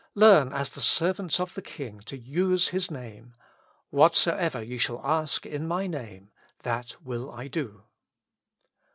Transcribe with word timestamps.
Learn 0.15 0.51
as 0.51 0.69
the 0.71 0.81
servants 0.81 1.39
of 1.39 1.53
the 1.53 1.61
King 1.61 1.99
to 2.07 2.17
use 2.17 2.69
His 2.69 2.89
Name:" 2.89 3.35
Whatsoever 3.91 4.59
ye 4.63 4.79
shall 4.79 4.99
ask 5.05 5.45
in 5.45 5.67
my 5.67 5.85
Name, 5.85 6.31
that 6.63 6.95
u^ill 7.05 7.31
I 7.31 7.47
do." 7.47 7.83